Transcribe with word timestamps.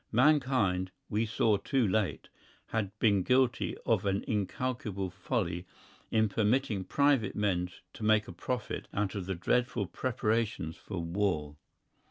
Mankind, 0.13 0.89
we 1.09 1.27
saw 1.27 1.57
too 1.57 1.87
late, 1.87 2.29
had 2.69 2.89
been 2.97 3.21
guilty 3.21 3.77
of 3.85 4.03
an 4.03 4.23
incalculable 4.27 5.11
folly 5.11 5.67
in 6.09 6.27
permitting 6.27 6.83
private 6.83 7.35
men 7.35 7.69
to 7.93 8.01
make 8.03 8.27
a 8.27 8.31
profit 8.33 8.87
out 8.95 9.13
of 9.13 9.27
the 9.27 9.35
dreadful 9.35 9.85
preparations 9.85 10.75
for 10.75 10.97
war. 10.97 11.55